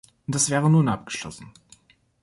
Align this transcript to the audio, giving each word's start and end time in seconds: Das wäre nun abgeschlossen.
Das 0.25 0.49
wäre 0.49 0.67
nun 0.67 0.87
abgeschlossen. 0.87 1.53